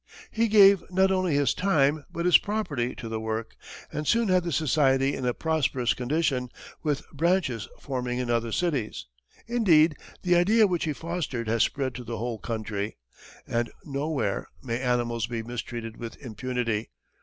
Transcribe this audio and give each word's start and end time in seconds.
He 0.31 0.47
gave 0.47 0.81
not 0.89 1.11
only 1.11 1.35
his 1.35 1.53
time, 1.53 2.05
but 2.11 2.25
his 2.25 2.39
property 2.39 2.95
to 2.95 3.07
the 3.07 3.19
work, 3.19 3.55
and 3.93 4.07
soon 4.07 4.29
had 4.29 4.43
the 4.43 4.51
society 4.51 5.13
in 5.15 5.27
a 5.27 5.33
prosperous 5.35 5.93
condition, 5.93 6.49
with 6.81 7.07
branches 7.13 7.67
forming 7.79 8.17
in 8.17 8.27
other 8.27 8.51
cities. 8.51 9.05
Indeed, 9.45 9.95
the 10.23 10.35
idea 10.35 10.65
which 10.65 10.85
he 10.85 10.93
fostered 10.93 11.47
has 11.47 11.61
spread 11.61 11.93
to 11.93 12.03
the 12.03 12.17
whole 12.17 12.39
country, 12.39 12.97
and 13.45 13.69
nowhere 13.85 14.47
may 14.63 14.79
animals 14.81 15.27
be 15.27 15.43
mistreated 15.43 15.97
with 15.97 16.17
impunity. 16.17 16.89